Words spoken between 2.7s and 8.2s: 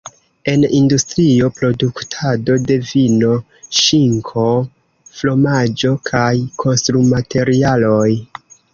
de vino, ŝinko, fromaĝo, kaj konstrumaterialoj.